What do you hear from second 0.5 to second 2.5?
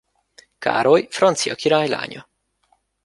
Károly francia király lánya.